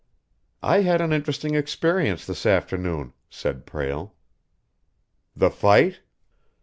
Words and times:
"I 0.63 0.81
had 0.81 0.99
an 0.99 1.13
interesting 1.13 1.53
experience 1.53 2.25
this 2.25 2.47
afternoon," 2.47 3.13
said 3.29 3.67
Prale. 3.67 4.15
"The 5.35 5.51
fight?" 5.51 5.99